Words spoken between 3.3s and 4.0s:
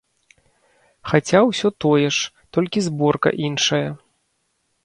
іншая.